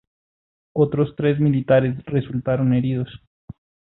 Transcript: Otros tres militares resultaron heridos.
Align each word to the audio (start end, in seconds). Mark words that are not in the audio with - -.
Otros 0.73 1.13
tres 1.15 1.39
militares 1.39 2.03
resultaron 2.07 2.73
heridos. 2.73 3.21